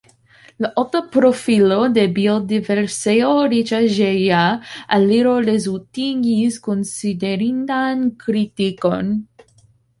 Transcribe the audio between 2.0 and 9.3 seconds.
biodiverseo-riĉaĵeja aliro rezultigis konsiderindan kritikon.